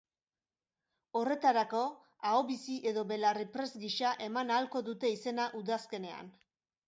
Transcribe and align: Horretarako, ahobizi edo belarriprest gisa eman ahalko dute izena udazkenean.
Horretarako, 1.19 1.81
ahobizi 2.29 2.77
edo 2.91 3.03
belarriprest 3.13 3.77
gisa 3.83 4.13
eman 4.29 4.53
ahalko 4.55 4.83
dute 4.89 5.15
izena 5.19 5.45
udazkenean. 5.63 6.33